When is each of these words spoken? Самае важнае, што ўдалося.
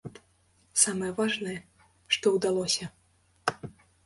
Самае 0.83 1.09
важнае, 1.19 1.57
што 2.17 2.25
ўдалося. 2.39 2.85